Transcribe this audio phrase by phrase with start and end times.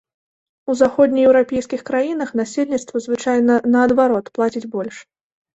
[0.73, 4.95] У заходнееўрапейскіх краінах насельніцтва звычайна наадварот плаціць больш.